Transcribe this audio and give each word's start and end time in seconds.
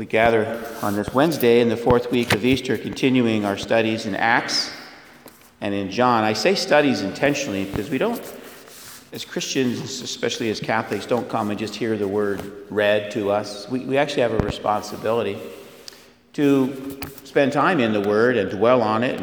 we 0.00 0.06
gather 0.06 0.58
on 0.80 0.96
this 0.96 1.12
Wednesday 1.12 1.60
in 1.60 1.68
the 1.68 1.76
fourth 1.76 2.10
week 2.10 2.32
of 2.32 2.42
Easter, 2.42 2.78
continuing 2.78 3.44
our 3.44 3.58
studies 3.58 4.06
in 4.06 4.16
Acts 4.16 4.72
and 5.60 5.74
in 5.74 5.90
John. 5.90 6.24
I 6.24 6.32
say 6.32 6.54
studies 6.54 7.02
intentionally 7.02 7.66
because 7.66 7.90
we 7.90 7.98
don't, 7.98 8.18
as 9.12 9.26
Christians, 9.26 10.00
especially 10.00 10.48
as 10.48 10.58
Catholics, 10.58 11.04
don't 11.04 11.28
come 11.28 11.50
and 11.50 11.58
just 11.58 11.74
hear 11.74 11.98
the 11.98 12.08
word 12.08 12.40
read 12.70 13.10
to 13.10 13.30
us. 13.30 13.68
We, 13.68 13.80
we 13.80 13.98
actually 13.98 14.22
have 14.22 14.32
a 14.32 14.38
responsibility 14.38 15.38
to 16.32 16.98
spend 17.24 17.52
time 17.52 17.78
in 17.78 17.92
the 17.92 18.00
Word 18.00 18.38
and 18.38 18.50
dwell 18.50 18.80
on 18.80 19.02
it. 19.02 19.20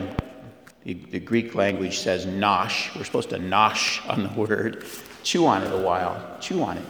The, 0.83 0.93
the 0.93 1.19
Greek 1.19 1.55
language 1.55 1.97
says 1.97 2.27
nosh. 2.27 2.95
We're 2.95 3.03
supposed 3.03 3.31
to 3.31 3.39
nosh 3.39 4.07
on 4.07 4.21
the 4.21 4.29
Word, 4.39 4.85
chew 5.23 5.47
on 5.47 5.63
it 5.63 5.73
a 5.73 5.83
while, 5.83 6.37
chew 6.39 6.61
on 6.61 6.77
it. 6.77 6.85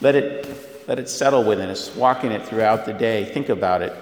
Let 0.00 0.14
it, 0.14 0.77
let 0.88 0.98
it 0.98 1.08
settle 1.08 1.44
within 1.44 1.68
us, 1.68 1.94
walk 1.94 2.24
in 2.24 2.32
it 2.32 2.44
throughout 2.44 2.86
the 2.86 2.94
day, 2.94 3.26
think 3.26 3.50
about 3.50 3.82
it. 3.82 3.92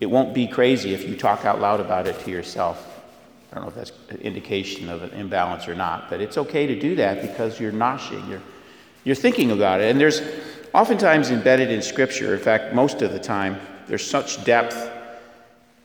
It 0.00 0.06
won't 0.06 0.34
be 0.34 0.48
crazy 0.48 0.92
if 0.92 1.08
you 1.08 1.16
talk 1.16 1.44
out 1.44 1.60
loud 1.60 1.78
about 1.78 2.08
it 2.08 2.18
to 2.24 2.30
yourself. 2.30 2.90
I 3.50 3.54
don't 3.54 3.64
know 3.64 3.68
if 3.68 3.76
that's 3.76 3.92
an 4.10 4.20
indication 4.20 4.88
of 4.88 5.04
an 5.04 5.10
imbalance 5.10 5.68
or 5.68 5.76
not, 5.76 6.10
but 6.10 6.20
it's 6.20 6.36
okay 6.36 6.66
to 6.66 6.78
do 6.78 6.96
that 6.96 7.22
because 7.22 7.60
you're 7.60 7.72
noshing, 7.72 8.28
you're, 8.28 8.42
you're 9.04 9.14
thinking 9.14 9.52
about 9.52 9.80
it. 9.80 9.92
And 9.92 10.00
there's 10.00 10.20
oftentimes 10.74 11.30
embedded 11.30 11.70
in 11.70 11.82
Scripture, 11.82 12.34
in 12.34 12.40
fact, 12.40 12.74
most 12.74 13.00
of 13.00 13.12
the 13.12 13.20
time, 13.20 13.60
there's 13.86 14.04
such 14.04 14.44
depth 14.44 14.90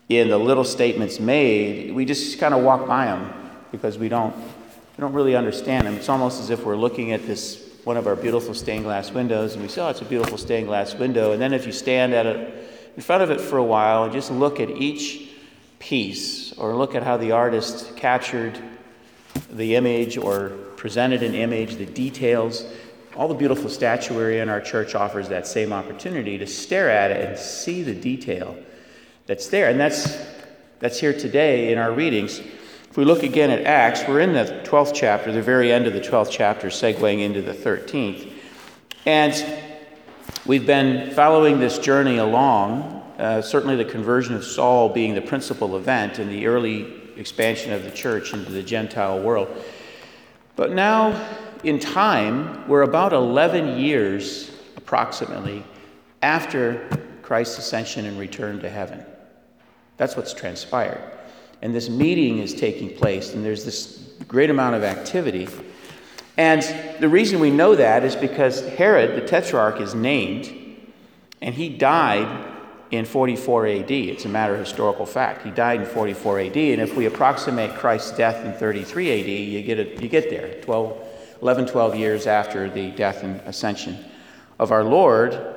in 0.09 0.29
the 0.29 0.38
little 0.38 0.63
statements 0.63 1.20
made, 1.20 1.93
we 1.93 2.05
just 2.05 2.40
kind 2.40 2.55
of 2.55 2.63
walk 2.63 2.88
by 2.88 3.05
them 3.05 3.31
because 3.71 3.99
we 3.99 4.09
don't, 4.09 4.35
we 4.35 5.01
don't 5.01 5.13
really 5.13 5.35
understand 5.35 5.85
them. 5.85 5.93
It's 5.93 6.09
almost 6.09 6.41
as 6.41 6.49
if 6.49 6.65
we're 6.65 6.76
looking 6.76 7.12
at 7.12 7.27
this 7.27 7.68
one 7.83 7.97
of 7.97 8.07
our 8.07 8.15
beautiful 8.15 8.53
stained 8.53 8.83
glass 8.83 9.11
windows 9.11 9.53
and 9.53 9.61
we 9.61 9.69
say, 9.69 9.81
oh, 9.81 9.89
it's 9.89 10.01
a 10.01 10.05
beautiful 10.05 10.37
stained 10.37 10.67
glass 10.67 10.95
window. 10.95 11.31
And 11.31 11.41
then 11.41 11.53
if 11.53 11.65
you 11.65 11.71
stand 11.71 12.13
at 12.13 12.25
it 12.25 12.91
in 12.95 13.01
front 13.01 13.23
of 13.23 13.31
it 13.31 13.40
for 13.40 13.57
a 13.57 13.63
while 13.63 14.04
and 14.04 14.13
just 14.13 14.31
look 14.31 14.59
at 14.59 14.70
each 14.70 15.29
piece 15.79 16.54
or 16.54 16.76
look 16.76 16.95
at 16.95 17.04
how 17.04 17.17
the 17.17 17.31
artist 17.31 17.95
captured 17.95 18.59
the 19.49 19.76
image 19.76 20.17
or 20.17 20.49
presented 20.76 21.23
an 21.23 21.34
image, 21.34 21.76
the 21.76 21.85
details, 21.85 22.65
all 23.15 23.27
the 23.27 23.34
beautiful 23.34 23.70
statuary 23.70 24.39
in 24.39 24.49
our 24.49 24.61
church 24.61 24.95
offers 24.95 25.29
that 25.29 25.48
same 25.48 25.73
opportunity 25.73 26.37
to 26.37 26.48
stare 26.48 26.89
at 26.89 27.11
it 27.11 27.26
and 27.27 27.37
see 27.37 27.82
the 27.84 27.93
detail 27.93 28.55
that's 29.26 29.48
there. 29.48 29.70
And 29.70 29.79
that's, 29.79 30.17
that's 30.79 30.99
here 30.99 31.13
today 31.13 31.71
in 31.71 31.77
our 31.77 31.91
readings. 31.91 32.41
If 32.90 32.98
we 32.98 33.05
look 33.05 33.21
again 33.21 33.51
at 33.51 33.65
Acts, 33.65 34.07
we're 34.07 34.20
in 34.20 34.34
the 34.34 34.45
12th 34.65 34.93
chapter, 34.95 35.32
the 35.32 35.43
very 35.43 35.71
end 35.71 35.85
of 35.85 35.93
the 35.93 36.01
12th 36.01 36.32
chapter, 36.32 36.70
segueing 36.70 37.20
into 37.20 37.40
the 37.40 37.54
13th. 37.54 38.32
And 39.05 39.59
we've 40.48 40.65
been 40.65 41.12
following 41.12 41.60
this 41.60 41.77
journey 41.77 42.17
along, 42.17 43.04
uh, 43.20 43.43
certainly 43.43 43.76
the 43.76 43.85
conversion 43.85 44.34
of 44.34 44.43
Saul 44.43 44.90
being 44.90 45.13
the 45.13 45.21
principal 45.21 45.77
event 45.77 46.17
in 46.17 46.29
the 46.29 46.48
early 46.48 46.91
expansion 47.15 47.73
of 47.73 47.84
the 47.84 47.91
church 47.91 48.34
into 48.34 48.51
the 48.51 48.63
Gentile 48.63 49.20
world. 49.21 49.49
But 50.55 50.71
now 50.71 51.29
in 51.63 51.77
time, 51.77 52.67
we're 52.67 52.82
about 52.82 53.13
11 53.13 53.77
years 53.77 54.49
approximately 54.77 55.63
after 56.23 56.90
Christ's 57.21 57.60
ascension 57.60 58.07
and 58.07 58.17
return 58.17 58.60
to 58.62 58.70
heaven. 58.70 59.05
That's 59.98 60.17
what's 60.17 60.34
transpired. 60.34 61.18
And 61.62 61.76
this 61.76 61.90
meeting 61.90 62.40
is 62.40 62.54
taking 62.54 62.96
place, 62.96 63.34
and 63.34 63.43
there's 63.43 63.65
this 63.65 63.98
great 64.28 64.50
amount 64.50 64.75
of 64.75 64.84
activity. 64.84 65.47
And 66.38 66.62
the 67.00 67.09
reason 67.09 67.40
we 67.40 67.51
know 67.51 67.75
that 67.75 68.03
is 68.06 68.16
because 68.16 68.66
Herod, 68.66 69.22
the 69.22 69.28
tetrarch, 69.28 69.81
is 69.81 69.94
named, 69.94 70.56
and 71.41 71.53
he 71.53 71.69
died 71.69 72.47
in 72.91 73.06
44 73.06 73.68
AD. 73.68 73.91
It's 73.91 74.25
a 74.25 74.29
matter 74.29 74.53
of 74.53 74.59
historical 74.59 75.06
fact. 75.06 75.44
He 75.44 75.51
died 75.51 75.81
in 75.81 75.85
44 75.85 76.40
AD, 76.40 76.57
and 76.57 76.81
if 76.81 76.96
we 76.96 77.06
approximate 77.06 77.75
Christ's 77.75 78.16
death 78.17 78.45
in 78.45 78.53
33 78.53 79.19
AD, 79.19 79.28
you 79.28 79.62
get, 79.62 79.79
a, 79.79 80.01
you 80.01 80.07
get 80.07 80.29
there, 80.29 80.62
12, 80.62 81.07
11, 81.41 81.66
12 81.67 81.95
years 81.95 82.28
after 82.28 82.69
the 82.69 82.91
death 82.91 83.23
and 83.23 83.41
ascension 83.41 83.97
of 84.59 84.72
our 84.72 84.83
Lord, 84.83 85.56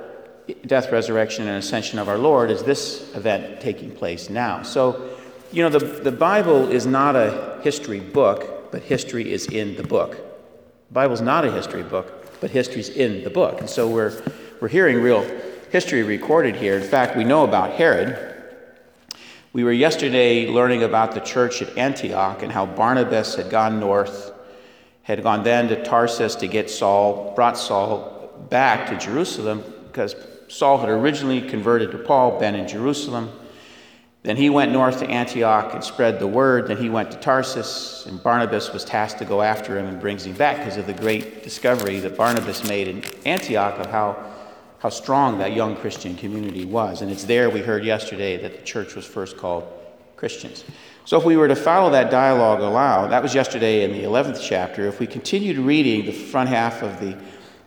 death, 0.67 0.93
resurrection, 0.93 1.47
and 1.47 1.59
ascension 1.59 1.99
of 1.99 2.09
our 2.09 2.19
Lord, 2.19 2.51
is 2.51 2.63
this 2.63 3.15
event 3.15 3.61
taking 3.61 3.91
place 3.91 4.29
now. 4.29 4.63
So, 4.63 5.11
you 5.53 5.63
know, 5.63 5.69
the, 5.69 5.79
the 5.79 6.13
Bible 6.13 6.71
is 6.71 6.87
not 6.87 7.15
a 7.15 7.61
history 7.63 8.01
book, 8.01 8.71
but 8.73 8.83
history 8.83 9.33
is 9.33 9.47
in 9.47 9.77
the 9.77 9.83
book. 9.83 10.13
The 10.13 10.95
Bible's 10.95 11.21
not 11.21 11.45
a 11.45 11.53
history 11.53 11.83
book, 11.83 12.41
but 12.41 12.51
history's 12.51 12.89
in 12.89 13.23
the 13.23 13.31
book. 13.31 13.61
And 13.61 13.69
so 13.69 13.89
we're, 13.89 14.23
we're 14.61 14.69
hearing 14.69 15.01
real 15.01 15.23
history 15.71 16.03
recorded 16.03 16.57
here. 16.57 16.77
In 16.77 16.83
fact, 16.83 17.17
we 17.17 17.25
know 17.25 17.45
about 17.45 17.73
Herod. 17.73 18.35
We 19.53 19.65
were 19.65 19.73
yesterday 19.73 20.49
learning 20.49 20.83
about 20.83 21.13
the 21.13 21.21
church 21.21 21.61
at 21.63 21.77
Antioch 21.77 22.43
and 22.43 22.51
how 22.51 22.67
Barnabas 22.67 23.35
had 23.35 23.51
gone 23.51 23.79
north 23.79 24.33
had 25.03 25.23
gone 25.23 25.43
then 25.43 25.69
to 25.69 25.83
Tarsus 25.83 26.37
to 26.37 26.49
get 26.49 26.71
Saul, 26.71 27.35
brought 27.35 27.59
Saul 27.59 28.31
back 28.49 28.89
to 28.89 28.97
Jerusalem 28.97 29.65
because 29.87 30.15
Saul 30.49 30.79
had 30.79 30.89
originally 30.89 31.41
converted 31.41 31.91
to 31.93 31.99
Paul, 31.99 32.39
been 32.39 32.55
in 32.55 32.69
Jerusalem. 32.69 33.31
Then 34.23 34.37
he 34.37 34.51
went 34.51 34.71
north 34.71 35.01
to 35.01 35.11
Antioch 35.11 35.75
and 35.75 35.83
spread 35.83 36.21
the 36.21 36.29
word. 36.29 36.69
Then 36.69 36.77
he 36.77 36.89
went 36.89 37.11
to 37.11 37.17
Tarsus, 37.19 38.07
and 38.07 38.23
Barnabas 38.23 38.73
was 38.73 38.85
tasked 38.85 39.19
to 39.19 39.25
go 39.25 39.43
after 39.43 39.77
him 39.77 39.87
and 39.87 40.01
brings 40.01 40.25
him 40.25 40.35
back 40.35 40.59
because 40.59 40.77
of 40.77 40.87
the 40.87 40.93
great 40.93 41.43
discovery 41.43 41.99
that 41.99 42.17
Barnabas 42.17 42.69
made 42.69 42.87
in 42.87 43.03
Antioch 43.27 43.81
of 43.81 43.87
how, 43.87 44.25
how 44.79 44.91
strong 44.91 45.39
that 45.39 45.55
young 45.55 45.75
Christian 45.75 46.15
community 46.15 46.65
was. 46.65 47.03
And 47.03 47.11
it's 47.11 47.25
there 47.25 47.51
we 47.51 47.61
heard 47.61 47.85
yesterday 47.85 48.37
that 48.37 48.57
the 48.57 48.63
church 48.63 48.95
was 48.95 49.05
first 49.05 49.37
called 49.37 49.65
Christians. 50.17 50.65
So, 51.05 51.19
if 51.19 51.25
we 51.25 51.37
were 51.37 51.49
to 51.49 51.57
follow 51.57 51.91
that 51.91 52.13
dialogue 52.13 52.61
aloud, 52.61 53.11
that 53.11 53.25
was 53.25 53.35
yesterday 53.35 53.83
in 53.83 53.91
the 53.91 54.05
11th 54.05 54.41
chapter. 54.41 54.87
If 54.87 55.01
we 55.01 55.09
continued 55.09 55.59
reading 55.59 56.07
the 56.07 56.13
front 56.13 56.49
half 56.49 56.81
of 56.83 57.01
the 57.01 57.19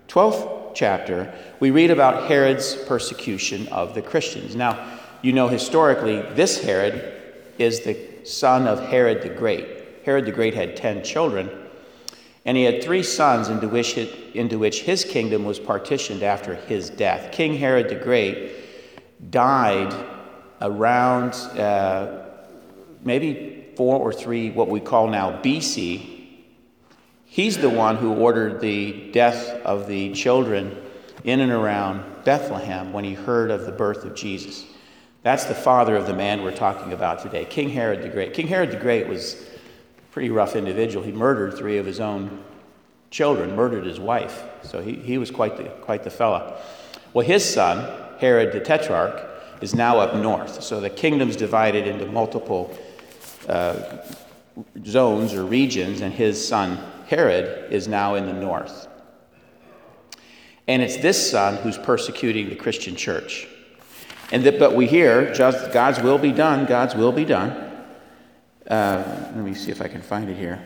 12th 0.08 0.74
chapter, 0.74 1.34
we 1.60 1.70
read 1.70 1.92
about 1.92 2.30
Herod's 2.30 2.78
persecution 2.84 3.68
of 3.68 3.94
the 3.94 4.02
Christians. 4.02 4.56
Now, 4.56 4.95
you 5.26 5.34
know 5.34 5.48
historically, 5.48 6.22
this 6.36 6.62
Herod 6.64 7.12
is 7.58 7.80
the 7.80 7.98
son 8.26 8.68
of 8.68 8.80
Herod 8.80 9.24
the 9.24 9.30
Great. 9.30 9.68
Herod 10.06 10.26
the 10.26 10.32
Great 10.32 10.54
had 10.54 10.78
10 10.78 11.04
children, 11.04 11.50
and 12.46 12.56
he 12.56 12.64
had 12.64 12.84
three 12.84 13.02
sons 13.02 13.50
into 13.50 13.68
which, 13.68 13.98
it, 13.98 14.36
into 14.36 14.60
which 14.60 14.84
his 14.84 15.04
kingdom 15.04 15.44
was 15.44 15.60
partitioned 15.60 16.22
after 16.22 16.54
his 16.54 16.92
death. 16.92 17.32
King 17.32 17.56
Herod 17.56 17.90
the 17.90 17.96
Great 17.96 19.32
died 19.32 19.96
around. 20.62 21.34
Uh, 21.58 22.28
maybe 23.04 23.66
four 23.76 24.00
or 24.00 24.14
three, 24.14 24.52
what 24.52 24.68
we 24.68 24.80
call 24.80 25.08
now 25.08 25.42
BC, 25.42 26.28
he's 27.26 27.58
the 27.58 27.70
one 27.72 27.96
who 27.96 28.14
ordered 28.14 28.62
the 28.62 29.10
death 29.12 29.50
of 29.66 29.88
the 29.88 30.14
children 30.14 30.80
in 31.24 31.40
and 31.40 31.52
around 31.52 32.04
Bethlehem 32.26 32.94
when 32.94 33.04
he 33.04 33.16
heard 33.16 33.50
of 33.50 33.66
the 33.66 33.72
birth 33.72 34.06
of 34.06 34.14
Jesus. 34.14 34.68
That's 35.26 35.46
the 35.46 35.56
father 35.56 35.96
of 35.96 36.06
the 36.06 36.14
man 36.14 36.44
we're 36.44 36.56
talking 36.56 36.94
about 36.94 37.20
today, 37.20 37.46
King 37.46 37.70
Herod 37.70 38.04
the 38.04 38.10
Great. 38.10 38.36
King 38.36 38.46
Herod 38.46 38.70
the 38.70 38.78
Great 38.78 39.08
was 39.08 39.34
a 39.34 40.12
pretty 40.12 40.30
rough 40.30 40.56
individual. 40.56 41.04
He 41.04 41.12
murdered 41.12 41.58
three 41.58 41.80
of 41.80 41.86
his 41.88 42.00
own 42.00 42.44
children, 43.10 43.56
murdered 43.56 43.88
his 43.88 44.00
wife. 44.00 44.44
So 44.62 44.84
he, 44.84 44.94
he 44.94 45.18
was 45.18 45.32
quite 45.32 45.58
the, 45.58 45.64
quite 45.82 46.04
the 46.04 46.12
fella. 46.12 46.62
Well, 47.12 47.26
his 47.26 47.44
son, 47.44 47.92
Herod 48.20 48.52
the 48.52 48.60
Tetrarch, 48.60 49.20
is 49.62 49.74
now 49.74 49.98
up 49.98 50.14
north. 50.14 50.62
So 50.62 50.80
the 50.80 50.92
kingdom's 50.92 51.36
divided 51.36 51.88
into 51.88 52.06
multiple 52.06 52.78
uh, 53.50 53.98
zones 54.86 55.34
or 55.34 55.44
regions, 55.44 56.02
and 56.02 56.14
his 56.14 56.48
son 56.48 56.78
Herod 57.08 57.74
is 57.74 57.88
now 57.88 58.14
in 58.14 58.28
the 58.28 58.34
north. 58.34 58.88
And 60.68 60.84
it's 60.84 60.98
this 60.98 61.32
son 61.32 61.56
who's 61.64 61.80
persecuting 61.80 62.50
the 62.50 62.56
Christian 62.56 62.96
church. 62.96 63.48
And 64.32 64.44
that, 64.44 64.60
but 64.60 64.76
we 64.76 64.88
hear 64.88 65.34
just 65.34 65.72
God's 65.72 66.02
will 66.02 66.18
be 66.18 66.32
done, 66.32 66.66
God's 66.66 66.96
will 66.96 67.12
be 67.12 67.26
done. 67.26 67.52
Uh, 68.68 69.04
let 69.36 69.44
me 69.44 69.54
see 69.54 69.72
if 69.72 69.82
I 69.82 69.88
can 69.88 70.02
find 70.02 70.30
it 70.30 70.38
here. 70.38 70.64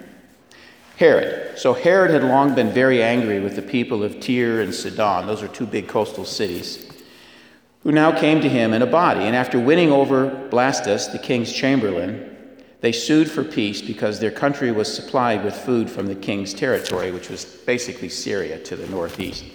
Herod. 0.97 1.57
So 1.57 1.73
Herod 1.73 2.11
had 2.11 2.23
long 2.23 2.55
been 2.55 2.71
very 2.71 3.01
angry 3.01 3.39
with 3.39 3.55
the 3.55 3.61
people 3.61 4.03
of 4.03 4.19
Tyre 4.19 4.61
and 4.61 4.73
Sidon. 4.73 5.27
Those 5.27 5.41
are 5.41 5.47
two 5.47 5.65
big 5.65 5.87
coastal 5.87 6.25
cities. 6.25 6.91
Who 7.83 7.93
now 7.93 8.17
came 8.17 8.41
to 8.41 8.49
him 8.49 8.73
in 8.73 8.81
a 8.81 8.87
body. 8.87 9.21
And 9.21 9.35
after 9.35 9.59
winning 9.59 9.91
over 9.91 10.29
Blastus, 10.49 11.09
the 11.11 11.19
king's 11.19 11.53
chamberlain, 11.53 12.37
they 12.81 12.91
sued 12.91 13.31
for 13.31 13.43
peace 13.43 13.81
because 13.81 14.19
their 14.19 14.31
country 14.31 14.71
was 14.71 14.93
supplied 14.93 15.43
with 15.43 15.55
food 15.55 15.89
from 15.89 16.07
the 16.07 16.15
king's 16.15 16.53
territory, 16.53 17.11
which 17.11 17.29
was 17.29 17.45
basically 17.45 18.09
Syria 18.09 18.59
to 18.63 18.75
the 18.75 18.87
northeast. 18.87 19.45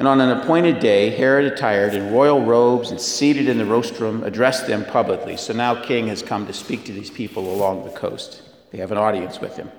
And 0.00 0.08
on 0.08 0.18
an 0.22 0.30
appointed 0.30 0.80
day, 0.80 1.10
Herod, 1.10 1.44
attired 1.44 1.92
in 1.92 2.10
royal 2.10 2.42
robes 2.42 2.90
and 2.90 2.98
seated 2.98 3.50
in 3.50 3.58
the 3.58 3.66
rostrum, 3.66 4.24
addressed 4.24 4.66
them 4.66 4.86
publicly. 4.86 5.36
So 5.36 5.52
now 5.52 5.74
King 5.74 6.08
has 6.08 6.22
come 6.22 6.46
to 6.46 6.54
speak 6.54 6.86
to 6.86 6.92
these 6.92 7.10
people 7.10 7.54
along 7.54 7.84
the 7.84 7.90
coast. 7.90 8.40
They 8.70 8.78
have 8.78 8.92
an 8.92 8.96
audience 8.96 9.42
with 9.42 9.56
him. 9.56 9.70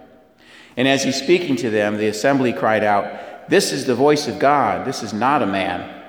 And 0.78 0.88
as 0.88 1.04
he's 1.04 1.16
speaking 1.16 1.56
to 1.56 1.72
them, 1.72 1.98
the 1.98 2.06
assembly 2.06 2.54
cried 2.54 2.84
out, 2.84 3.50
This 3.50 3.72
is 3.72 3.88
the 3.88 3.96
voice 3.96 4.28
of 4.28 4.38
God, 4.38 4.86
this 4.86 5.02
is 5.02 5.12
not 5.12 5.42
a 5.42 5.48
man. 5.48 6.04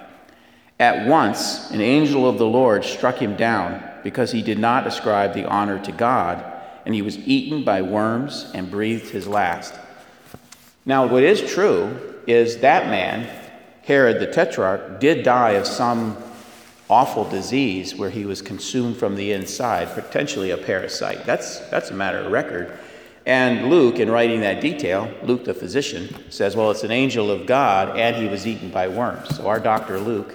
At 0.79 1.09
once, 1.09 1.71
an 1.71 1.81
angel 1.81 2.29
of 2.29 2.37
the 2.37 2.45
Lord 2.45 2.85
struck 2.85 3.17
him 3.17 3.35
down 3.35 3.83
because 4.05 4.31
he 4.31 4.43
did 4.43 4.59
not 4.59 4.87
ascribe 4.87 5.33
the 5.33 5.47
honor 5.47 5.83
to 5.87 5.91
God, 5.91 6.45
and 6.85 6.95
he 6.95 7.01
was 7.01 7.17
eaten 7.21 7.65
by 7.65 7.81
worms 7.81 8.51
and 8.53 8.71
breathed 8.71 9.09
his 9.09 9.27
last. 9.27 9.73
Now, 10.85 11.07
what 11.07 11.23
is 11.23 11.41
true 11.51 12.21
is 12.27 12.59
that 12.59 12.89
man, 12.89 13.39
Herod 13.83 14.21
the 14.21 14.27
Tetrarch, 14.27 15.01
did 15.01 15.25
die 15.25 15.53
of 15.53 15.67
some 15.67 16.17
awful 16.89 17.25
disease 17.25 17.95
where 17.95 18.11
he 18.11 18.25
was 18.25 18.43
consumed 18.43 18.97
from 18.97 19.17
the 19.17 19.33
inside, 19.33 19.89
potentially 19.95 20.51
a 20.51 20.57
parasite. 20.57 21.25
That's, 21.25 21.59
that's 21.71 21.91
a 21.91 21.95
matter 21.95 22.19
of 22.19 22.31
record. 22.31 22.79
And 23.25 23.71
Luke, 23.71 23.99
in 23.99 24.11
writing 24.11 24.41
that 24.41 24.61
detail, 24.61 25.11
Luke 25.23 25.45
the 25.45 25.55
physician, 25.55 26.15
says, 26.31 26.57
well, 26.57 26.71
it's 26.71 26.83
an 26.85 26.91
angel 26.91 27.31
of 27.31 27.47
God 27.47 27.97
and 27.97 28.17
he 28.17 28.29
was 28.29 28.47
eaten 28.47 28.71
by 28.71 28.89
worms. 28.89 29.37
So 29.37 29.47
our 29.47 29.61
doctor 29.61 29.99
Luke 29.99 30.35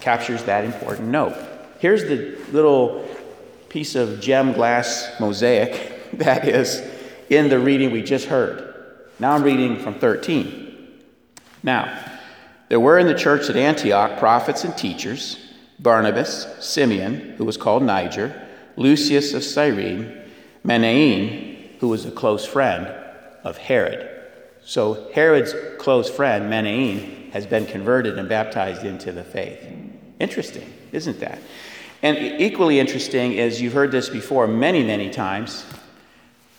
captures 0.00 0.42
that 0.44 0.64
important 0.64 1.08
note. 1.08 1.36
Here's 1.78 2.04
the 2.04 2.36
little 2.50 3.06
piece 3.68 3.94
of 3.94 4.20
gem 4.20 4.52
glass 4.52 5.08
mosaic 5.20 6.10
that 6.18 6.48
is 6.48 6.82
in 7.30 7.48
the 7.48 7.58
reading 7.58 7.90
we 7.90 8.02
just 8.02 8.26
heard. 8.26 8.74
Now 9.18 9.32
I'm 9.32 9.42
reading 9.42 9.78
from 9.78 9.94
13. 9.94 10.62
Now, 11.62 12.12
there 12.74 12.80
were 12.80 12.98
in 12.98 13.06
the 13.06 13.14
church 13.14 13.48
at 13.48 13.54
Antioch 13.54 14.18
prophets 14.18 14.64
and 14.64 14.76
teachers 14.76 15.38
Barnabas, 15.78 16.48
Simeon, 16.58 17.34
who 17.38 17.44
was 17.44 17.56
called 17.56 17.84
Niger, 17.84 18.48
Lucius 18.74 19.32
of 19.32 19.44
Cyrene, 19.44 20.20
Manaen, 20.64 21.78
who 21.78 21.86
was 21.86 22.04
a 22.04 22.10
close 22.10 22.44
friend 22.44 22.88
of 23.44 23.58
Herod. 23.58 24.10
So 24.64 25.08
Herod's 25.14 25.54
close 25.78 26.10
friend, 26.10 26.52
Manaen, 26.52 27.30
has 27.30 27.46
been 27.46 27.64
converted 27.64 28.18
and 28.18 28.28
baptized 28.28 28.82
into 28.82 29.12
the 29.12 29.22
faith. 29.22 29.64
Interesting, 30.18 30.68
isn't 30.90 31.20
that? 31.20 31.38
And 32.02 32.18
equally 32.18 32.80
interesting 32.80 33.34
is 33.34 33.62
you've 33.62 33.72
heard 33.72 33.92
this 33.92 34.08
before 34.08 34.48
many, 34.48 34.82
many 34.82 35.10
times. 35.10 35.64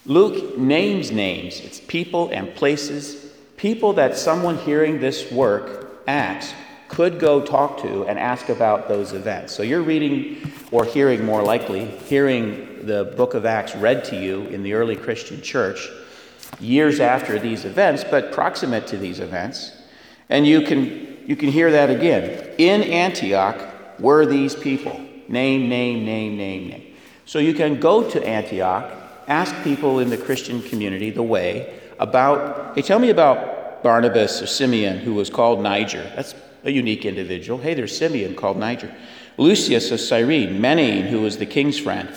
Luke 0.06 0.57
names 0.57 1.11
names. 1.11 1.59
It's 1.59 1.81
people 1.81 2.29
and 2.29 2.56
places, 2.56 3.33
people 3.57 3.91
that 3.91 4.15
someone 4.15 4.57
hearing 4.57 5.01
this 5.01 5.29
work, 5.29 5.84
Acts, 6.07 6.54
could 6.88 7.19
go 7.19 7.42
talk 7.42 7.81
to 7.81 8.06
and 8.06 8.19
ask 8.19 8.50
about 8.50 8.88
those 8.88 9.13
events. 9.13 9.54
So 9.54 9.63
you're 9.63 9.81
reading 9.81 10.52
or 10.72 10.86
hearing 10.86 11.25
more 11.25 11.42
likely, 11.42 11.86
hearing 11.86 12.86
the 12.86 13.13
book 13.18 13.34
of 13.34 13.46
Acts 13.46 13.75
read 13.75 14.04
to 14.06 14.16
you 14.16 14.44
in 14.48 14.63
the 14.63 14.74
early 14.74 14.96
Christian 14.96 15.42
church 15.42 15.90
years 16.60 17.00
after 17.00 17.40
these 17.40 17.66
events, 17.66 18.04
but 18.04 18.31
proximate 18.31 18.88
to 18.88 18.98
these 18.98 19.19
events. 19.19 19.72
And 20.30 20.46
you 20.46 20.62
can, 20.62 21.18
you 21.25 21.36
can 21.36 21.50
hear 21.50 21.72
that 21.72 21.90
again. 21.90 22.54
In 22.57 22.84
Antioch 22.84 23.60
were 24.00 24.25
these 24.25 24.56
people 24.56 25.00
name, 25.28 25.68
name, 25.69 26.06
name, 26.06 26.38
name, 26.38 26.68
name. 26.68 26.96
So 27.25 27.40
you 27.40 27.56
can 27.56 27.80
go 27.80 28.07
to 28.10 28.24
Antioch, 28.25 28.92
ask 29.28 29.56
people 29.63 30.00
in 30.00 30.12
the 30.12 30.18
Christian 30.18 30.62
community 30.62 31.10
the 31.10 31.24
way 31.24 31.80
about, 31.98 32.75
hey, 32.75 32.84
tell 32.84 33.00
me 33.00 33.10
about 33.10 33.55
Barnabas 33.85 34.41
or 34.41 34.47
Simeon, 34.47 34.97
who 34.97 35.13
was 35.13 35.29
called 35.29 35.61
Niger. 35.61 36.11
That's 36.15 36.33
a 36.63 36.71
unique 36.71 37.05
individual. 37.05 37.59
Hey, 37.59 37.75
there's 37.75 37.95
Simeon 37.95 38.33
called 38.33 38.57
Niger. 38.57 38.91
Lucius 39.37 39.91
of 39.91 39.99
Cyrene, 39.99 40.59
Manaen, 40.59 41.07
who 41.07 41.21
was 41.21 41.37
the 41.37 41.45
king's 41.45 41.77
friend. 41.77 42.09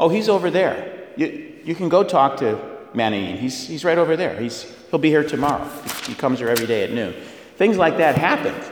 Oh, 0.00 0.08
he's 0.08 0.30
over 0.30 0.50
there. 0.50 1.10
You, 1.14 1.56
you 1.62 1.74
can 1.74 1.90
go 1.90 2.02
talk 2.02 2.38
to 2.38 2.58
Manaen. 2.94 3.36
He's, 3.36 3.68
he's 3.68 3.84
right 3.84 3.98
over 3.98 4.16
there. 4.16 4.40
He's, 4.40 4.62
he'll 4.88 4.98
be 4.98 5.10
here 5.10 5.22
tomorrow. 5.22 5.68
He 6.06 6.14
comes 6.14 6.38
here 6.38 6.48
every 6.48 6.66
day 6.66 6.84
at 6.84 6.90
noon. 6.90 7.14
Things 7.56 7.76
like 7.76 7.98
that 7.98 8.14
happened 8.14 8.64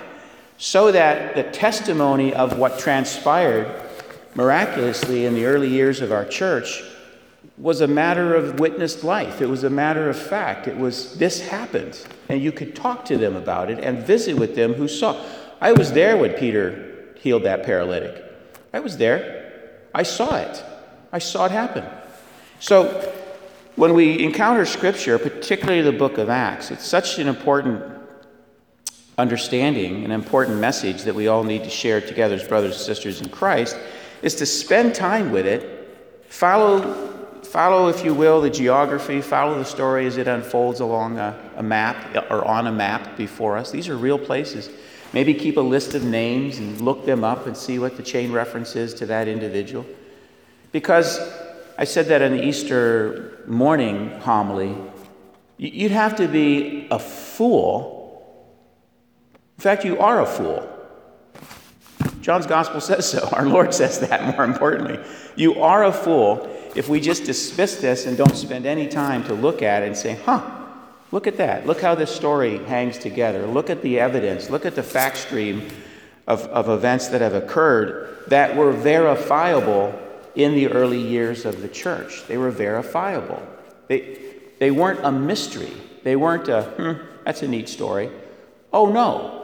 so 0.57 0.91
that 0.93 1.35
the 1.35 1.43
testimony 1.43 2.33
of 2.33 2.59
what 2.59 2.79
transpired 2.79 3.71
miraculously 4.35 5.27
in 5.27 5.35
the 5.35 5.45
early 5.45 5.69
years 5.69 6.01
of 6.01 6.13
our 6.13 6.25
church 6.25 6.83
was 7.59 7.81
a 7.81 7.87
matter 7.87 8.35
of 8.35 8.59
witnessed 8.59 9.05
life. 9.05 9.41
It 9.41 9.49
was 9.49 9.65
a 9.65 9.71
matter 9.71 10.09
of 10.09 10.19
fact. 10.19 10.67
It 10.67 10.77
was, 10.77 11.19
this 11.19 11.41
happened. 11.41 12.07
And 12.29 12.43
you 12.43 12.53
could 12.53 12.75
talk 12.75 13.05
to 13.07 13.19
them 13.19 13.37
about 13.37 13.71
it 13.71 13.79
and 13.81 13.99
visit 13.99 14.37
with 14.37 14.55
them 14.55 14.75
who 14.75 14.89
saw. 14.89 15.23
I 15.61 15.73
was 15.73 15.93
there 15.93 16.17
when 16.17 16.33
Peter 16.35 17.15
healed 17.19 17.43
that 17.43 17.65
paralytic. 17.65 18.25
I 18.73 18.81
was 18.81 18.97
there. 18.97 19.53
I 19.95 20.05
saw 20.05 20.37
it. 20.37 20.65
I 21.13 21.19
saw 21.19 21.47
it 21.47 21.53
happen. 21.53 21.85
So 22.61 23.13
when 23.77 23.95
we 23.95 24.23
encounter 24.23 24.65
Scripture, 24.65 25.19
particularly 25.19 25.83
the 25.83 25.93
book 25.93 26.19
of 26.19 26.31
Acts, 26.31 26.71
it's 26.71 26.87
such 26.87 27.19
an 27.19 27.29
important 27.29 27.83
understanding, 29.19 30.05
an 30.05 30.13
important 30.13 30.59
message 30.59 31.03
that 31.03 31.15
we 31.15 31.29
all 31.29 31.45
need 31.45 31.65
to 31.65 31.71
share 31.71 32.01
together 32.01 32.37
as 32.37 32.47
brothers 32.47 32.77
and 32.77 32.81
sisters 32.81 33.21
in 33.21 33.29
Christ, 33.29 33.79
is 34.23 34.35
to 34.37 34.47
spend 34.47 34.95
time 34.95 35.31
with 35.31 35.47
it, 35.47 35.89
follow 36.29 37.10
follow, 37.51 37.89
if 37.89 38.05
you 38.05 38.15
will, 38.15 38.41
the 38.41 38.49
geography, 38.49 39.21
follow 39.21 39.59
the 39.59 39.65
story 39.65 40.07
as 40.07 40.17
it 40.17 40.29
unfolds 40.29 40.79
along 40.79 41.19
a, 41.19 41.37
a, 41.57 41.63
map 41.63 42.15
or 42.31 42.45
on 42.45 42.69
a 42.69 42.73
map 42.73 43.17
before 43.17 43.57
us. 43.57 43.73
These 43.73 43.89
are 43.89 43.97
real 43.97 44.21
places. 44.21 44.71
Maybe 45.13 45.35
keep 45.35 45.57
a 45.57 45.61
list 45.61 45.95
of 45.95 46.05
names 46.05 46.59
and 46.59 46.81
look 46.81 47.05
them 47.05 47.25
up 47.25 47.49
and 47.49 47.57
see 47.57 47.81
what 47.81 47.97
the 47.97 48.05
chain 48.05 48.31
reference 48.31 48.77
is 48.77 48.95
to 48.95 49.07
that 49.07 49.27
individual. 49.27 49.85
Because 50.71 51.19
I 51.77 51.83
said 51.83 52.07
that 52.07 52.23
in 52.23 52.37
the 52.37 52.45
Easter 52.45 53.43
morning 53.49 54.11
homily, 54.21 54.77
you'd 55.57 55.91
have 55.91 56.15
to 56.17 56.29
be 56.29 56.87
a 56.93 57.01
fool. 57.01 58.25
In 59.59 59.63
fact, 59.63 59.85
you 59.85 59.99
are 59.99 60.23
a 60.23 60.27
fool. 60.27 60.80
John's 62.21 62.47
gospel 62.47 62.81
says 62.81 63.09
so. 63.11 63.29
Our 63.33 63.47
Lord 63.47 63.75
says 63.75 64.01
that 64.01 64.37
more 64.37 64.45
importantly. 64.45 64.99
You 65.37 65.61
are 65.63 65.85
a 65.85 65.93
fool 65.93 66.49
if 66.75 66.89
we 66.89 67.01
just 67.01 67.25
dismiss 67.25 67.77
this 67.77 68.07
and 68.07 68.17
don't 68.17 68.37
spend 68.37 68.67
any 68.67 68.89
time 68.89 69.25
to 69.25 69.35
look 69.35 69.63
at 69.63 69.83
it 69.83 69.87
and 69.87 69.97
say, 69.97 70.15
huh, 70.25 70.49
look 71.13 71.27
at 71.27 71.37
that. 71.39 71.67
Look 71.67 71.81
how 71.81 71.95
this 71.95 72.15
story 72.15 72.59
hangs 72.65 72.99
together. 72.99 73.47
Look 73.47 73.71
at 73.71 73.83
the 73.83 73.99
evidence. 73.99 74.51
Look 74.51 74.65
at 74.65 74.75
the 74.75 74.83
fact 74.83 75.17
stream 75.17 75.69
of, 76.27 76.43
of 76.47 76.69
events 76.69 77.09
that 77.09 77.21
have 77.21 77.35
occurred 77.35 78.25
that 78.29 78.57
were 78.57 78.73
verifiable 78.73 79.99
in 80.37 80.55
the 80.55 80.69
early 80.69 81.01
years 81.01 81.45
of 81.45 81.61
the 81.61 81.69
church. 81.69 82.27
They 82.29 82.39
were 82.39 82.51
verifiable. 82.51 83.43
They, 83.89 84.19
they 84.61 84.71
weren't 84.71 85.01
a 85.03 85.11
mystery. 85.11 85.73
They 86.05 86.15
weren't 86.15 86.49
a, 86.49 86.63
hmm, 86.63 87.05
that's 87.25 87.43
a 87.43 87.49
neat 87.49 87.69
story. 87.69 88.11
Oh 88.73 88.87
no. 88.87 89.40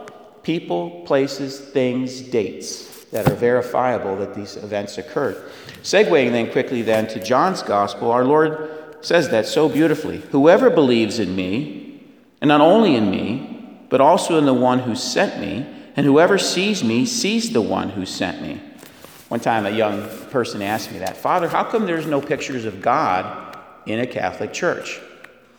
People, 0.47 1.01
places, 1.01 1.59
things, 1.59 2.21
dates 2.21 3.03
that 3.11 3.29
are 3.29 3.35
verifiable 3.35 4.15
that 4.15 4.33
these 4.33 4.55
events 4.55 4.97
occurred. 4.97 5.35
Segueing 5.83 6.31
then 6.31 6.49
quickly 6.53 6.81
then 6.81 7.05
to 7.07 7.21
John's 7.21 7.61
gospel, 7.61 8.11
our 8.11 8.23
Lord 8.23 8.69
says 9.01 9.27
that 9.31 9.45
so 9.45 9.67
beautifully. 9.67 10.19
Whoever 10.31 10.69
believes 10.69 11.19
in 11.19 11.35
me, 11.35 12.01
and 12.39 12.47
not 12.47 12.61
only 12.61 12.95
in 12.95 13.11
me, 13.11 13.81
but 13.89 13.99
also 13.99 14.37
in 14.37 14.45
the 14.45 14.53
one 14.53 14.79
who 14.79 14.95
sent 14.95 15.37
me, 15.41 15.65
and 15.97 16.05
whoever 16.05 16.37
sees 16.37 16.81
me 16.81 17.05
sees 17.05 17.51
the 17.51 17.61
one 17.61 17.89
who 17.89 18.05
sent 18.05 18.41
me. 18.41 18.61
One 19.27 19.41
time 19.41 19.65
a 19.65 19.71
young 19.71 20.07
person 20.29 20.61
asked 20.61 20.93
me 20.93 20.99
that, 20.99 21.17
Father, 21.17 21.49
how 21.49 21.65
come 21.65 21.85
there's 21.85 22.07
no 22.07 22.21
pictures 22.21 22.63
of 22.63 22.81
God 22.81 23.57
in 23.85 23.99
a 23.99 24.07
Catholic 24.07 24.53
church? 24.53 25.01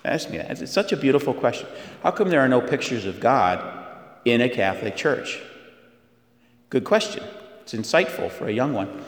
Ask 0.02 0.30
me 0.30 0.38
that. 0.38 0.62
It's 0.62 0.72
such 0.72 0.92
a 0.92 0.96
beautiful 0.96 1.34
question. 1.34 1.68
How 2.02 2.10
come 2.10 2.30
there 2.30 2.40
are 2.40 2.48
no 2.48 2.62
pictures 2.62 3.04
of 3.04 3.20
God 3.20 3.77
in 4.30 4.40
a 4.40 4.48
Catholic 4.48 4.96
church? 4.96 5.40
Good 6.70 6.84
question. 6.84 7.24
It's 7.62 7.74
insightful 7.74 8.30
for 8.30 8.46
a 8.46 8.52
young 8.52 8.72
one. 8.72 9.04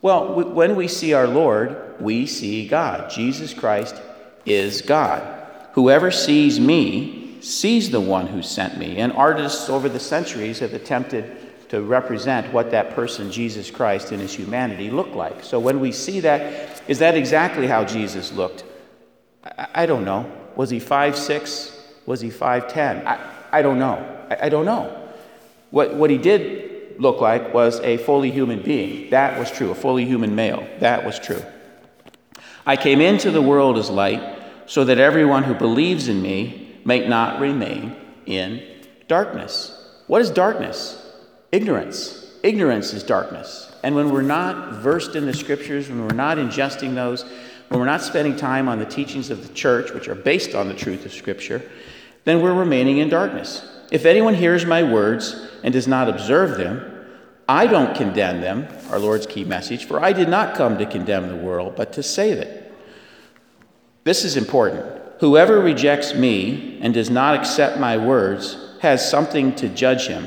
Well, 0.00 0.34
when 0.34 0.74
we 0.74 0.88
see 0.88 1.12
our 1.12 1.28
Lord, 1.28 2.00
we 2.00 2.26
see 2.26 2.66
God. 2.66 3.10
Jesus 3.10 3.54
Christ 3.54 4.00
is 4.44 4.82
God. 4.82 5.22
Whoever 5.74 6.10
sees 6.10 6.58
me 6.58 7.38
sees 7.40 7.90
the 7.90 8.00
one 8.00 8.26
who 8.26 8.42
sent 8.42 8.78
me. 8.78 8.98
And 8.98 9.12
artists 9.12 9.68
over 9.68 9.88
the 9.88 10.00
centuries 10.00 10.58
have 10.58 10.74
attempted 10.74 11.68
to 11.70 11.80
represent 11.82 12.52
what 12.52 12.70
that 12.72 12.94
person, 12.94 13.30
Jesus 13.30 13.70
Christ, 13.70 14.12
in 14.12 14.20
his 14.20 14.34
humanity 14.34 14.90
looked 14.90 15.14
like. 15.14 15.42
So 15.42 15.58
when 15.58 15.80
we 15.80 15.92
see 15.92 16.20
that, 16.20 16.82
is 16.88 16.98
that 16.98 17.16
exactly 17.16 17.66
how 17.66 17.84
Jesus 17.84 18.32
looked? 18.32 18.64
I, 19.74 19.86
don't 19.86 20.04
know. 20.04 20.30
Was 20.56 20.70
he 20.70 20.78
five 20.78 21.16
six? 21.16 21.78
Was 22.06 22.20
he 22.20 22.30
5'10? 22.30 23.06
I, 23.06 23.18
I 23.52 23.62
don't 23.62 23.78
know. 23.78 24.21
I, 24.32 24.46
I 24.46 24.48
don't 24.48 24.64
know. 24.64 24.98
What, 25.70 25.94
what 25.94 26.10
he 26.10 26.18
did 26.18 27.00
look 27.00 27.20
like 27.20 27.54
was 27.54 27.80
a 27.80 27.96
fully 27.98 28.30
human 28.30 28.62
being. 28.62 29.10
That 29.10 29.38
was 29.38 29.50
true, 29.50 29.70
a 29.70 29.74
fully 29.74 30.04
human 30.04 30.34
male. 30.34 30.66
That 30.80 31.04
was 31.04 31.18
true. 31.18 31.42
I 32.66 32.76
came 32.76 33.00
into 33.00 33.30
the 33.30 33.42
world 33.42 33.78
as 33.78 33.90
light 33.90 34.38
so 34.66 34.84
that 34.84 34.98
everyone 34.98 35.42
who 35.42 35.54
believes 35.54 36.08
in 36.08 36.22
me 36.22 36.78
may 36.84 37.08
not 37.08 37.40
remain 37.40 37.96
in 38.26 38.62
darkness. 39.08 39.78
What 40.06 40.22
is 40.22 40.30
darkness? 40.30 40.98
Ignorance. 41.50 42.30
Ignorance 42.42 42.92
is 42.92 43.02
darkness. 43.02 43.72
And 43.82 43.94
when 43.94 44.10
we're 44.10 44.22
not 44.22 44.74
versed 44.74 45.16
in 45.16 45.26
the 45.26 45.34
scriptures, 45.34 45.88
when 45.88 46.02
we're 46.06 46.14
not 46.14 46.38
ingesting 46.38 46.94
those, 46.94 47.24
when 47.68 47.80
we're 47.80 47.86
not 47.86 48.02
spending 48.02 48.36
time 48.36 48.68
on 48.68 48.78
the 48.78 48.84
teachings 48.84 49.30
of 49.30 49.46
the 49.46 49.54
church, 49.54 49.92
which 49.92 50.06
are 50.06 50.14
based 50.14 50.54
on 50.54 50.68
the 50.68 50.74
truth 50.74 51.06
of 51.06 51.12
Scripture, 51.12 51.62
then 52.24 52.42
we're 52.42 52.52
remaining 52.52 52.98
in 52.98 53.08
darkness. 53.08 53.66
If 53.92 54.06
anyone 54.06 54.32
hears 54.32 54.64
my 54.64 54.82
words 54.82 55.50
and 55.62 55.70
does 55.70 55.86
not 55.86 56.08
observe 56.08 56.56
them, 56.56 56.80
I 57.46 57.66
don't 57.66 57.94
condemn 57.94 58.40
them, 58.40 58.66
our 58.88 58.98
Lord's 58.98 59.26
key 59.26 59.44
message, 59.44 59.84
for 59.84 60.02
I 60.02 60.14
did 60.14 60.30
not 60.30 60.54
come 60.56 60.78
to 60.78 60.86
condemn 60.86 61.28
the 61.28 61.36
world, 61.36 61.76
but 61.76 61.92
to 61.92 62.02
save 62.02 62.38
it. 62.38 62.72
This 64.04 64.24
is 64.24 64.38
important. 64.38 64.86
Whoever 65.20 65.60
rejects 65.60 66.14
me 66.14 66.78
and 66.80 66.94
does 66.94 67.10
not 67.10 67.38
accept 67.38 67.78
my 67.78 67.98
words 67.98 68.56
has 68.80 69.06
something 69.06 69.54
to 69.56 69.68
judge 69.68 70.06
him, 70.06 70.26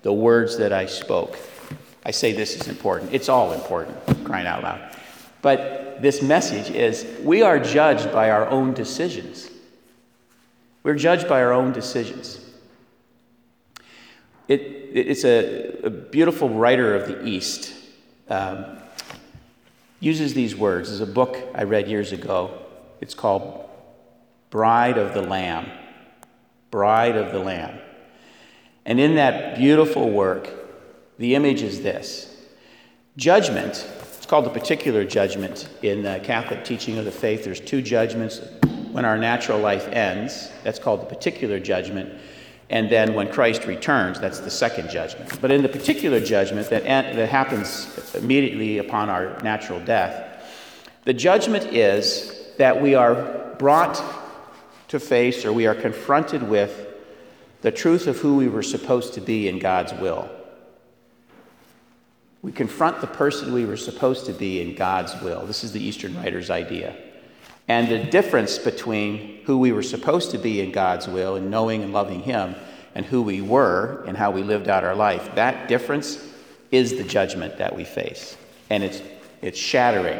the 0.00 0.14
words 0.14 0.56
that 0.56 0.72
I 0.72 0.86
spoke. 0.86 1.38
I 2.06 2.10
say 2.10 2.32
this 2.32 2.58
is 2.58 2.68
important. 2.68 3.12
It's 3.12 3.28
all 3.28 3.52
important, 3.52 3.98
crying 4.24 4.46
out 4.46 4.62
loud. 4.62 4.96
But 5.42 6.00
this 6.00 6.22
message 6.22 6.70
is 6.70 7.06
we 7.22 7.42
are 7.42 7.60
judged 7.60 8.10
by 8.12 8.30
our 8.30 8.48
own 8.48 8.72
decisions. 8.72 9.50
We're 10.84 10.94
judged 10.94 11.28
by 11.28 11.42
our 11.42 11.52
own 11.52 11.72
decisions. 11.72 12.46
It, 14.48 14.60
it's 14.94 15.24
a, 15.24 15.86
a, 15.86 15.90
beautiful 15.90 16.48
writer 16.48 16.94
of 16.96 17.06
the 17.06 17.26
East. 17.26 17.74
Um, 18.30 18.78
uses 20.00 20.32
these 20.34 20.56
words. 20.56 20.88
There's 20.88 21.00
a 21.00 21.12
book 21.12 21.36
I 21.54 21.64
read 21.64 21.88
years 21.88 22.12
ago. 22.12 22.58
It's 23.00 23.14
called 23.14 23.68
Bride 24.50 24.96
of 24.96 25.14
the 25.14 25.22
Lamb. 25.22 25.70
Bride 26.70 27.16
of 27.16 27.32
the 27.32 27.38
Lamb. 27.38 27.78
And 28.84 28.98
in 28.98 29.16
that 29.16 29.58
beautiful 29.58 30.10
work, 30.10 30.50
the 31.18 31.34
image 31.34 31.62
is 31.62 31.82
this 31.82 32.34
judgment. 33.16 33.86
It's 34.16 34.26
called 34.26 34.46
the 34.46 34.50
particular 34.50 35.04
judgment 35.04 35.68
in 35.82 36.02
the 36.02 36.20
Catholic 36.22 36.64
teaching 36.64 36.96
of 36.96 37.04
the 37.04 37.10
faith. 37.10 37.44
There's 37.44 37.60
two 37.60 37.82
judgments 37.82 38.40
when 38.92 39.04
our 39.04 39.18
natural 39.18 39.58
life 39.58 39.88
ends. 39.88 40.50
That's 40.64 40.78
called 40.78 41.02
the 41.02 41.06
particular 41.06 41.58
judgment. 41.58 42.18
And 42.70 42.90
then 42.90 43.14
when 43.14 43.32
Christ 43.32 43.64
returns, 43.64 44.20
that's 44.20 44.40
the 44.40 44.50
second 44.50 44.90
judgment. 44.90 45.40
But 45.40 45.50
in 45.50 45.62
the 45.62 45.68
particular 45.68 46.20
judgment 46.20 46.68
that, 46.68 46.84
that 46.84 47.28
happens 47.28 48.14
immediately 48.14 48.78
upon 48.78 49.08
our 49.08 49.38
natural 49.42 49.80
death, 49.80 50.24
the 51.04 51.14
judgment 51.14 51.64
is 51.72 52.34
that 52.58 52.82
we 52.82 52.94
are 52.94 53.54
brought 53.58 54.02
to 54.88 55.00
face 55.00 55.44
or 55.44 55.52
we 55.52 55.66
are 55.66 55.74
confronted 55.74 56.42
with 56.42 56.86
the 57.62 57.72
truth 57.72 58.06
of 58.06 58.18
who 58.18 58.36
we 58.36 58.48
were 58.48 58.62
supposed 58.62 59.14
to 59.14 59.20
be 59.20 59.48
in 59.48 59.58
God's 59.58 59.92
will. 59.94 60.28
We 62.42 62.52
confront 62.52 63.00
the 63.00 63.06
person 63.06 63.52
we 63.52 63.64
were 63.64 63.76
supposed 63.76 64.26
to 64.26 64.32
be 64.32 64.60
in 64.60 64.74
God's 64.74 65.20
will. 65.22 65.44
This 65.46 65.64
is 65.64 65.72
the 65.72 65.82
Eastern 65.82 66.14
writer's 66.16 66.50
idea. 66.50 66.94
And 67.68 67.88
the 67.88 67.98
difference 67.98 68.58
between 68.58 69.42
who 69.44 69.58
we 69.58 69.72
were 69.72 69.82
supposed 69.82 70.30
to 70.30 70.38
be 70.38 70.60
in 70.60 70.72
God's 70.72 71.06
will 71.06 71.36
and 71.36 71.50
knowing 71.50 71.82
and 71.82 71.92
loving 71.92 72.22
Him 72.22 72.54
and 72.94 73.04
who 73.04 73.22
we 73.22 73.42
were 73.42 74.02
and 74.06 74.16
how 74.16 74.30
we 74.30 74.42
lived 74.42 74.68
out 74.68 74.84
our 74.84 74.96
life, 74.96 75.34
that 75.34 75.68
difference 75.68 76.26
is 76.70 76.96
the 76.96 77.04
judgment 77.04 77.58
that 77.58 77.76
we 77.76 77.84
face. 77.84 78.36
And 78.70 78.82
it's, 78.82 79.02
it's 79.42 79.58
shattering. 79.58 80.18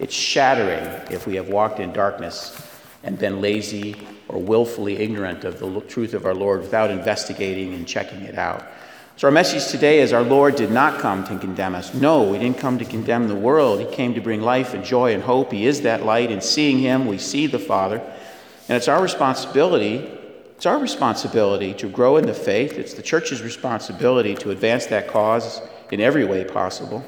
It's 0.00 0.14
shattering 0.14 0.84
if 1.12 1.26
we 1.26 1.36
have 1.36 1.48
walked 1.48 1.78
in 1.78 1.92
darkness 1.92 2.60
and 3.02 3.18
been 3.18 3.40
lazy 3.40 3.96
or 4.28 4.40
willfully 4.40 4.96
ignorant 4.98 5.44
of 5.44 5.58
the 5.58 5.80
truth 5.82 6.14
of 6.14 6.26
our 6.26 6.34
Lord 6.34 6.60
without 6.60 6.90
investigating 6.90 7.74
and 7.74 7.86
checking 7.86 8.22
it 8.22 8.36
out. 8.36 8.64
So, 9.20 9.28
our 9.28 9.32
message 9.32 9.70
today 9.70 10.00
is 10.00 10.14
our 10.14 10.22
Lord 10.22 10.56
did 10.56 10.70
not 10.70 10.98
come 10.98 11.24
to 11.24 11.38
condemn 11.38 11.74
us. 11.74 11.92
No, 11.92 12.32
He 12.32 12.38
didn't 12.38 12.56
come 12.56 12.78
to 12.78 12.86
condemn 12.86 13.28
the 13.28 13.34
world. 13.34 13.78
He 13.78 13.84
came 13.94 14.14
to 14.14 14.20
bring 14.22 14.40
life 14.40 14.72
and 14.72 14.82
joy 14.82 15.12
and 15.12 15.22
hope. 15.22 15.52
He 15.52 15.66
is 15.66 15.82
that 15.82 16.06
light. 16.06 16.30
And 16.30 16.42
seeing 16.42 16.78
Him, 16.78 17.04
we 17.06 17.18
see 17.18 17.46
the 17.46 17.58
Father. 17.58 17.98
And 18.66 18.78
it's 18.78 18.88
our 18.88 19.02
responsibility. 19.02 19.96
It's 20.56 20.64
our 20.64 20.78
responsibility 20.78 21.74
to 21.74 21.88
grow 21.90 22.16
in 22.16 22.24
the 22.24 22.32
faith. 22.32 22.78
It's 22.78 22.94
the 22.94 23.02
church's 23.02 23.42
responsibility 23.42 24.34
to 24.36 24.52
advance 24.52 24.86
that 24.86 25.08
cause 25.08 25.60
in 25.90 26.00
every 26.00 26.24
way 26.24 26.42
possible. 26.44 27.04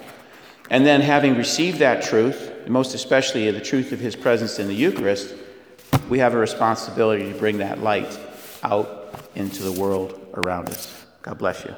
And 0.69 0.85
then, 0.85 1.01
having 1.01 1.39
received 1.39 1.79
that 1.79 2.03
truth, 2.03 2.53
most 2.67 2.95
especially 2.95 3.51
the 3.51 3.59
truth 3.59 3.91
of 3.91 4.01
His 4.01 4.17
presence 4.17 4.59
in 4.59 4.69
the 4.69 4.75
Eucharist, 4.75 5.35
we 6.11 6.19
have 6.19 6.35
a 6.35 6.39
responsibility 6.39 7.33
to 7.33 7.39
bring 7.39 7.57
that 7.57 7.79
light 7.79 8.19
out 8.63 9.19
into 9.35 9.63
the 9.63 9.73
world 9.81 10.21
around 10.35 10.69
us. 10.69 11.07
God 11.23 11.39
bless 11.39 11.65
you. 11.65 11.75